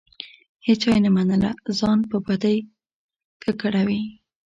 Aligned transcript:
هیچا 0.67 0.89
یې 0.95 0.99
نه 1.05 1.11
منله؛ 1.15 1.51
ځان 1.79 1.99
په 2.09 2.17
بدۍ 2.25 2.57
ککړوي. 3.43 4.01